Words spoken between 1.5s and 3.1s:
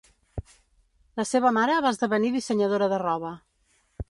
mare va esdevenir dissenyadora de